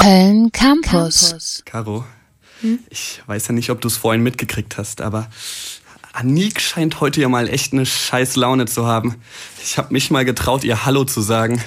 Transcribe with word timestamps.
Köln 0.00 0.50
Campus. 0.50 1.62
Caro, 1.66 2.04
ich 2.88 3.22
weiß 3.26 3.48
ja 3.48 3.52
nicht, 3.54 3.68
ob 3.70 3.82
du 3.82 3.88
es 3.88 3.98
vorhin 3.98 4.22
mitgekriegt 4.22 4.78
hast, 4.78 5.02
aber 5.02 5.28
Anik 6.14 6.60
scheint 6.60 7.00
heute 7.00 7.20
ja 7.20 7.28
mal 7.28 7.48
echt 7.48 7.72
eine 7.74 7.84
scheiß 7.84 8.36
Laune 8.36 8.64
zu 8.64 8.86
haben. 8.86 9.16
Ich 9.62 9.76
habe 9.76 9.92
mich 9.92 10.10
mal 10.10 10.24
getraut, 10.24 10.64
ihr 10.64 10.86
Hallo 10.86 11.04
zu 11.04 11.20
sagen. 11.20 11.62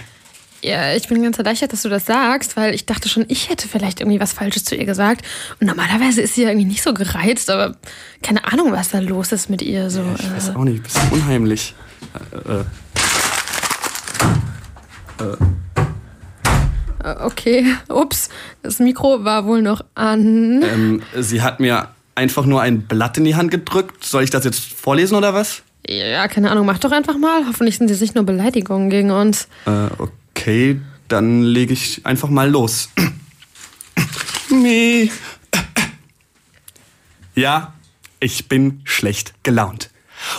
Ja, 0.64 0.96
ich 0.96 1.08
bin 1.10 1.22
ganz 1.22 1.38
erleichtert, 1.38 1.74
dass 1.74 1.84
du 1.84 1.90
das 1.90 2.06
sagst, 2.06 2.58
weil 2.58 2.74
ich 2.74 2.86
dachte 2.88 3.08
schon, 3.08 3.26
ich 3.28 3.50
hätte 3.50 3.68
vielleicht 3.68 4.00
irgendwie 4.00 4.20
was 4.20 4.34
Falsches 4.34 4.64
zu 4.64 4.76
ihr 4.76 4.86
gesagt. 4.86 5.24
Und 5.60 5.68
normalerweise 5.68 6.22
ist 6.22 6.36
sie 6.36 6.44
ja 6.44 6.50
irgendwie 6.50 6.68
nicht 6.68 6.82
so 6.82 6.94
gereizt, 6.94 7.50
aber 7.50 7.76
keine 8.24 8.46
Ahnung, 8.46 8.72
was 8.72 8.90
da 8.90 9.00
los 9.00 9.32
ist 9.32 9.50
mit 9.50 9.62
ihr. 9.62 9.90
So, 9.92 10.04
Ich 10.18 10.32
weiß 10.32 10.50
äh, 10.50 10.54
auch 10.54 10.64
nicht, 10.64 10.82
bisschen 10.82 11.10
unheimlich. 11.12 11.76
Äh, 12.48 12.54
äh, 12.54 12.64
äh, 15.32 15.38
okay, 17.04 17.66
ups, 17.90 18.30
das 18.62 18.80
Mikro 18.80 19.24
war 19.24 19.46
wohl 19.46 19.62
noch 19.62 19.84
an. 19.96 20.64
ähm, 20.64 21.02
sie 21.20 21.42
hat 21.42 21.60
mir 21.60 21.90
einfach 22.16 22.46
nur 22.46 22.62
ein 22.62 22.84
Blatt 22.84 23.18
in 23.18 23.26
die 23.26 23.36
Hand 23.36 23.52
gedrückt. 23.52 24.04
Soll 24.06 24.24
ich 24.24 24.30
das 24.30 24.44
jetzt 24.46 24.60
vorlesen 24.60 25.16
oder 25.16 25.34
was? 25.34 25.64
Ja, 25.88 26.28
keine 26.28 26.50
Ahnung, 26.52 26.66
mach 26.66 26.78
doch 26.80 26.92
einfach 26.92 27.18
mal. 27.18 27.46
Hoffentlich 27.48 27.78
sind 27.78 27.92
es 27.92 28.00
nicht 28.00 28.16
nur 28.16 28.24
Beleidigungen 28.24 28.90
gegen 28.90 29.12
uns. 29.12 29.48
Äh, 29.66 29.88
okay, 29.98 30.80
dann 31.08 31.42
lege 31.44 31.74
ich 31.74 32.06
einfach 32.06 32.30
mal 32.30 32.50
los. 32.50 32.90
Nee. 34.50 35.12
Ja, 37.36 37.74
ich 38.20 38.48
bin 38.48 38.82
schlecht 38.84 39.34
gelaunt. 39.42 39.90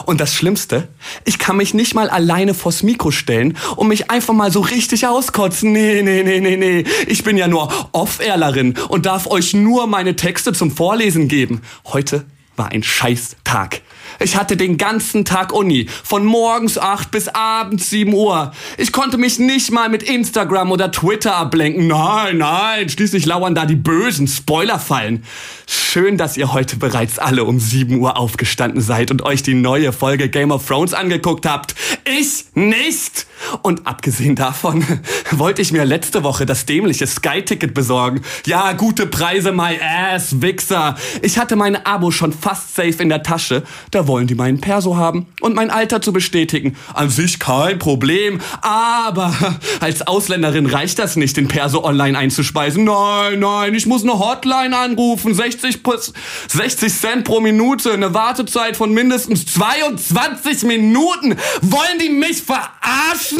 Und 0.07 0.21
das 0.21 0.35
Schlimmste, 0.35 0.89
ich 1.25 1.39
kann 1.39 1.57
mich 1.57 1.75
nicht 1.75 1.95
mal 1.95 2.11
alleine 2.11 2.55
vors 2.55 2.83
Mikro 2.83 3.11
stellen 3.11 3.57
und 3.77 3.89
mich 3.89 4.11
einfach 4.11 4.35
mal 4.35 4.51
so 4.51 4.61
richtig 4.61 5.07
auskotzen. 5.07 5.73
Nee, 5.73 6.03
nee, 6.03 6.23
nee, 6.23 6.41
nee, 6.41 6.57
nee. 6.57 6.85
Ich 7.07 7.25
bin 7.25 7.37
ja 7.37 7.49
nur 7.49 7.73
Off-Airlerin 7.93 8.75
und 8.89 9.07
darf 9.07 9.27
euch 9.27 9.55
nur 9.55 9.87
meine 9.87 10.17
Texte 10.17 10.53
zum 10.53 10.71
Vorlesen 10.71 11.29
geben. 11.29 11.63
Heute 11.87 12.25
war 12.57 12.71
ein 12.71 12.83
scheiß 12.83 13.37
Tag. 13.45 13.81
Ich 14.21 14.37
hatte 14.37 14.57
den 14.57 14.79
ganzen 14.79 15.25
Tag 15.25 15.53
Uni, 15.53 15.87
von 16.03 16.25
morgens 16.25 16.79
8 16.79 17.11
bis 17.11 17.29
abends 17.29 17.91
7 17.91 18.13
Uhr. 18.15 18.53
Ich 18.79 18.93
konnte 18.93 19.19
mich 19.19 19.39
nicht 19.39 19.71
mal 19.73 19.89
mit 19.89 20.03
Instagram 20.03 20.71
oder 20.71 20.93
Twitter 20.93 21.35
ablenken. 21.35 21.89
Nein, 21.89 22.39
nein, 22.39 22.89
schließlich 22.89 23.27
lauern 23.27 23.55
da 23.55 23.67
die 23.67 23.77
bösen 23.77 24.29
Spoilerfallen. 24.29 25.25
Schön, 25.67 26.17
dass 26.17 26.37
ihr 26.37 26.53
heute 26.53 26.77
bereits 26.77 27.19
alle 27.19 27.45
um 27.45 27.59
7 27.59 27.99
Uhr 27.99 28.17
aufgestanden 28.17 28.81
seid 28.81 29.11
und 29.11 29.23
euch 29.23 29.43
die 29.43 29.55
neue 29.55 29.93
Folge 29.93 30.29
Game 30.29 30.51
of 30.51 30.67
Thrones 30.67 30.95
angeguckt 30.95 31.47
habt. 31.47 31.75
Ich 32.05 32.45
nicht! 32.55 33.27
Und 33.63 33.87
abgesehen 33.87 34.35
davon 34.37 34.85
wollte 35.31 35.63
ich 35.63 35.73
mir 35.73 35.85
letzte 35.85 36.23
Woche 36.23 36.47
das 36.47 36.67
dämliche 36.67 37.07
Sky-Ticket 37.07 37.75
besorgen. 37.75 38.23
Ja, 38.47 38.73
gute 38.73 39.07
Preise, 39.07 39.53
my 39.53 39.79
ass, 39.81 40.41
Wichser. 40.43 40.97
Ich 41.23 41.39
hatte 41.39 41.57
mein 41.57 41.85
Abo 41.87 42.11
schon 42.11 42.33
fast 42.33 42.75
safe 42.75 43.03
in 43.03 43.09
der 43.09 43.23
Tasche. 43.23 43.63
Da 43.91 44.07
wollen 44.07 44.27
die 44.27 44.35
meinen 44.35 44.61
Perso 44.61 44.97
haben 44.97 45.27
und 45.41 45.55
mein 45.55 45.71
Alter 45.71 46.01
zu 46.03 46.13
bestätigen. 46.13 46.77
An 46.93 47.11
sich 47.11 47.39
kein 47.39 47.79
Problem, 47.79 48.41
aber 48.61 49.35
als 49.81 50.03
Ausländerin 50.07 50.67
reicht 50.67 50.99
das 50.99 51.17
nicht, 51.17 51.37
den 51.37 51.49
Perso 51.49 51.85
online 51.85 52.19
einzuspeisen. 52.19 52.85
Nein, 52.85 53.39
nein, 53.41 53.75
ich 53.75 53.87
muss 53.87 54.03
eine 54.03 54.19
Hotline 54.19 54.77
anrufen. 54.77 55.35
60, 55.35 55.83
plus- 55.83 56.13
60 56.49 56.93
Cent 56.93 57.25
pro 57.25 57.41
Minute, 57.41 57.93
eine 57.93 58.15
Wartezeit 58.15 58.77
von 58.77 58.93
mindestens 58.93 59.47
22 59.47 60.63
Minuten. 60.65 61.37
Wollen 61.63 61.99
die 62.01 62.11
mich 62.11 62.43
verarschen? 62.43 63.39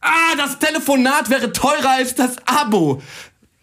Ah, 0.00 0.34
das 0.36 0.58
Telefonat 0.58 1.28
wäre 1.28 1.52
teurer 1.52 1.90
als 1.90 2.14
das 2.14 2.36
Abo. 2.46 3.02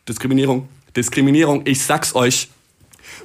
Diskriminierung, 0.07 0.69
Diskriminierung, 0.95 1.63
ich 1.65 1.83
sag's 1.83 2.15
euch. 2.15 2.49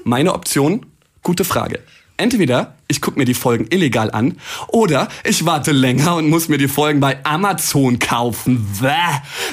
Meine 0.04 0.32
Option? 0.32 0.86
Gute 1.22 1.44
Frage. 1.44 1.80
Entweder 2.16 2.76
ich 2.88 3.00
gucke 3.00 3.18
mir 3.18 3.24
die 3.24 3.34
Folgen 3.34 3.66
illegal 3.70 4.10
an 4.10 4.36
oder 4.68 5.08
ich 5.24 5.44
warte 5.44 5.72
länger 5.72 6.16
und 6.16 6.28
muss 6.28 6.48
mir 6.48 6.58
die 6.58 6.68
Folgen 6.68 7.00
bei 7.00 7.24
Amazon 7.24 7.98
kaufen. 7.98 8.66
Bäh. 8.80 8.90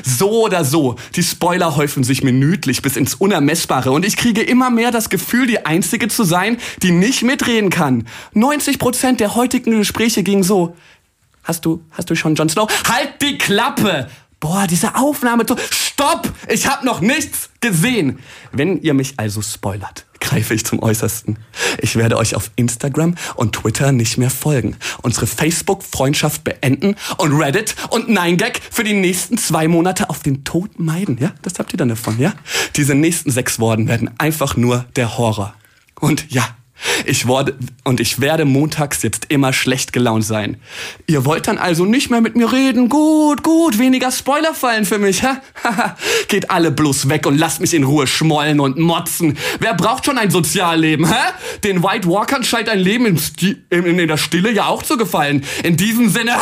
So 0.03 0.43
oder 0.43 0.65
so, 0.65 0.95
die 1.15 1.23
Spoiler 1.23 1.75
häufen 1.75 2.03
sich 2.03 2.21
minütlich 2.21 2.81
bis 2.81 2.95
ins 2.95 3.15
Unermessbare 3.15 3.91
und 3.91 4.05
ich 4.05 4.17
kriege 4.17 4.41
immer 4.41 4.69
mehr 4.69 4.91
das 4.91 5.09
Gefühl, 5.09 5.47
die 5.47 5.65
Einzige 5.65 6.09
zu 6.09 6.23
sein, 6.23 6.57
die 6.83 6.91
nicht 6.91 7.23
mitreden 7.23 7.69
kann. 7.69 8.07
90% 8.35 9.17
der 9.17 9.35
heutigen 9.35 9.71
Gespräche 9.71 10.21
gingen 10.23 10.43
so. 10.43 10.75
Hast 11.43 11.65
du, 11.65 11.83
hast 11.91 12.09
du 12.09 12.15
schon 12.15 12.35
Jon 12.35 12.49
Snow? 12.49 12.69
Halt 12.87 13.21
die 13.21 13.37
Klappe! 13.37 14.07
Boah, 14.39 14.67
diese 14.67 14.95
Aufnahme. 14.95 15.45
Stopp! 15.69 16.31
Ich 16.47 16.65
hab 16.67 16.83
noch 16.83 17.01
nichts 17.01 17.49
gesehen. 17.59 18.19
Wenn 18.53 18.81
ihr 18.81 18.93
mich 18.93 19.15
also 19.17 19.41
spoilert, 19.41 20.05
greife 20.21 20.53
ich 20.53 20.65
zum 20.65 20.81
Äußersten. 20.81 21.37
Ich 21.81 21.97
werde 21.97 22.17
euch 22.17 22.35
auf 22.35 22.51
Instagram 22.55 23.15
und 23.35 23.53
Twitter 23.53 23.91
nicht 23.91 24.17
mehr 24.17 24.29
folgen, 24.29 24.77
unsere 25.01 25.27
Facebook-Freundschaft 25.27 26.45
beenden 26.45 26.95
und 27.17 27.33
Reddit 27.33 27.75
und 27.89 28.09
9gag 28.09 28.59
für 28.71 28.85
die 28.85 28.93
nächsten 28.93 29.37
zwei 29.37 29.67
Monate 29.67 30.09
auf 30.09 30.19
den 30.19 30.45
Tod 30.45 30.79
meiden. 30.79 31.17
Ja, 31.17 31.33
das 31.41 31.59
habt 31.59 31.73
ihr 31.73 31.77
dann 31.77 31.89
davon, 31.89 32.17
ja? 32.17 32.33
Diese 32.77 32.95
nächsten 32.95 33.31
sechs 33.31 33.59
Worten 33.59 33.89
werden 33.89 34.11
einfach 34.19 34.55
nur 34.55 34.85
der 34.95 35.17
Horror. 35.17 35.53
Und 35.99 36.31
ja, 36.31 36.47
ich 37.05 37.27
wurde, 37.27 37.55
und 37.83 37.99
ich 37.99 38.21
werde 38.21 38.45
montags 38.45 39.03
jetzt 39.03 39.25
immer 39.29 39.53
schlecht 39.53 39.93
gelaunt 39.93 40.25
sein. 40.25 40.57
Ihr 41.07 41.25
wollt 41.25 41.47
dann 41.47 41.57
also 41.57 41.85
nicht 41.85 42.09
mehr 42.09 42.21
mit 42.21 42.35
mir 42.35 42.51
reden? 42.51 42.89
Gut, 42.89 43.43
gut, 43.43 43.79
weniger 43.79 44.11
Spoilerfallen 44.11 44.85
für 44.85 44.97
mich, 44.97 45.23
hä? 45.23 45.37
Geht 46.27 46.51
alle 46.51 46.71
bloß 46.71 47.09
weg 47.09 47.25
und 47.25 47.37
lasst 47.37 47.61
mich 47.61 47.73
in 47.73 47.83
Ruhe 47.83 48.07
schmollen 48.07 48.59
und 48.59 48.77
motzen. 48.77 49.37
Wer 49.59 49.73
braucht 49.73 50.05
schon 50.05 50.17
ein 50.17 50.31
Sozialleben, 50.31 51.07
hä? 51.07 51.33
Den 51.63 51.83
White 51.83 52.07
Walkern 52.07 52.43
scheint 52.43 52.69
ein 52.69 52.79
Leben 52.79 53.05
in, 53.05 53.19
in, 53.69 53.99
in 53.99 54.07
der 54.07 54.17
Stille 54.17 54.51
ja 54.51 54.67
auch 54.67 54.83
zu 54.83 54.97
gefallen. 54.97 55.43
In 55.63 55.77
diesem 55.77 56.09
Sinne. 56.09 56.35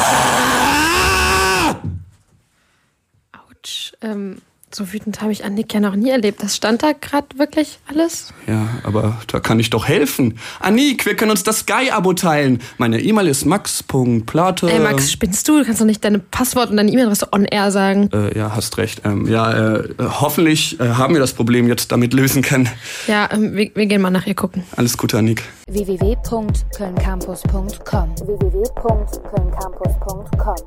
Autsch. 3.31 3.94
Ähm, 4.02 4.38
so 4.72 4.91
wütend 4.91 5.22
habe 5.22 5.31
ich 5.31 5.45
Annick 5.45 5.73
ja 5.73 5.79
noch 5.79 5.95
nie 5.95 6.09
erlebt. 6.09 6.44
Das 6.44 6.55
stand 6.55 6.83
da 6.83 6.91
gerade 6.91 7.28
wirklich 7.38 7.79
alles? 7.88 8.33
Ja, 8.47 8.67
aber 8.83 9.17
da 9.28 9.39
kann 9.39 9.59
ich 9.59 9.69
doch 9.69 9.88
helfen. 9.88 10.38
Anik, 10.59 11.05
wir 11.05 11.16
können 11.16 11.31
uns 11.31 11.44
das 11.44 11.59
Sky-Abo 11.59 12.13
teilen. 12.13 12.59
Meine 12.78 13.00
E-Mail 13.01 13.28
ist 13.28 13.45
max.plate. 13.45 14.69
Ey, 14.69 14.79
Max, 14.79 15.11
spinnst 15.11 15.47
du? 15.47 15.59
Du 15.59 15.66
kannst 15.66 15.79
doch 15.79 15.85
nicht 15.85 16.03
deine 16.03 16.19
Passwort 16.19 16.69
und 16.69 16.75
deine 16.78 16.91
E-Mail-Adresse 16.91 17.29
on 17.31 17.45
air 17.45 17.72
sagen. 17.72 18.09
Äh, 18.13 18.38
ja, 18.38 18.53
hast 18.55 18.78
recht. 18.78 19.01
Ähm, 19.05 19.28
ja, 19.28 19.78
äh, 19.78 19.88
hoffentlich 20.00 20.79
äh, 20.79 20.89
haben 20.89 21.13
wir 21.13 21.22
das 21.22 21.34
Problem 21.34 21.67
jetzt 21.67 21.91
damit 21.91 22.13
lösen 22.13 22.41
können. 22.41 22.69
Ja, 23.07 23.29
ähm, 23.31 23.55
wir, 23.55 23.72
wir 23.73 23.85
gehen 23.85 24.01
mal 24.01 24.11
nach 24.11 24.28
ihr 24.28 24.35
gucken. 24.35 24.63
Alles 24.75 24.97
Gute, 24.97 25.17
Anik. 25.17 25.44
www.kölncampus.com 25.69 28.16
www.kölncampus.com 28.17 30.57